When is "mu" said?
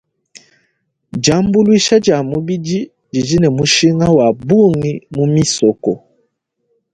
5.15-5.23